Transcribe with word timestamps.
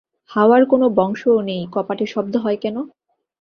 হাওয়ার 0.31 0.61
কোনো 0.65 0.85
বংশও 0.97 1.37
নেই-কপাটে 1.41 2.05
শব্দ 2.05 2.33
হয় 2.35 2.57
কেন? 2.57 2.77